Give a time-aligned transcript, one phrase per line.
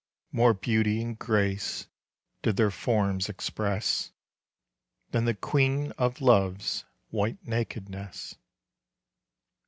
[0.31, 1.85] More beauty and grace
[2.41, 4.11] did their forms express
[5.11, 8.33] Than the QUEEN OF LOVE'S white nakedness.